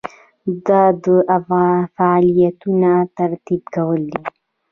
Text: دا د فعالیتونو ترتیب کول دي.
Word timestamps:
دا 0.65 0.83
د 1.03 1.05
فعالیتونو 1.95 2.91
ترتیب 3.17 3.63
کول 3.75 4.01
دي. 4.11 4.21